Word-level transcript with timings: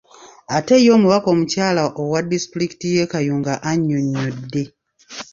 Ate 0.57 0.75
ye 0.83 0.91
omubaka 0.97 1.27
omukyala 1.35 1.81
owa 2.01 2.19
disitulikiti 2.29 2.85
y’e 2.95 3.05
Kayunga 3.11 3.53
annyonnyodde. 3.69 4.63